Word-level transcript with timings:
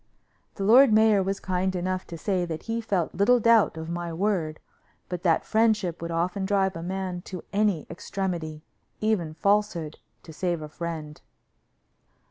The 0.55 0.63
lord 0.63 0.91
mayor 0.91 1.21
was 1.21 1.39
kind 1.39 1.75
enough 1.75 2.07
to 2.07 2.17
say 2.17 2.43
that 2.45 2.63
he 2.63 2.81
felt 2.81 3.13
little 3.13 3.39
doubt 3.39 3.77
of 3.77 3.87
my 3.87 4.11
word, 4.11 4.59
but 5.09 5.21
that 5.21 5.45
friendship 5.45 6.01
would 6.01 6.09
often 6.09 6.43
drive 6.43 6.75
a 6.75 6.81
man 6.81 7.21
to 7.25 7.43
any 7.53 7.85
extremity, 7.87 8.63
even 8.99 9.35
falsehood, 9.35 9.99
to 10.23 10.33
save 10.33 10.63
a 10.63 10.69
friend. 10.69 11.21